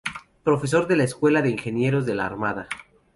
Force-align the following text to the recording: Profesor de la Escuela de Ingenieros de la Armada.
Profesor 0.43 0.87
de 0.87 0.95
la 0.95 1.03
Escuela 1.03 1.43
de 1.43 1.51
Ingenieros 1.51 2.07
de 2.07 2.15
la 2.15 2.25
Armada. 2.25 2.67